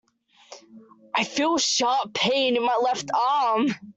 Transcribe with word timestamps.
I 1.15 1.23
feel 1.23 1.55
a 1.57 1.59
sharp 1.59 2.15
pain 2.15 2.55
in 2.57 2.63
my 2.63 2.75
left 2.81 3.09
arm. 3.13 3.67